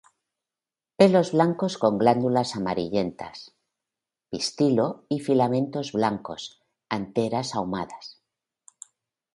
[0.97, 3.53] Pelos blancos con glándulas amarillentas;
[4.31, 8.19] pistilo y filamentos blancos, anteras ahumadas.